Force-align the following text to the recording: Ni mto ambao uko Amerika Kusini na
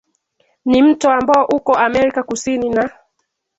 Ni 0.65 0.83
mto 0.83 1.11
ambao 1.11 1.45
uko 1.53 1.77
Amerika 1.77 2.23
Kusini 2.23 2.69
na 2.69 2.91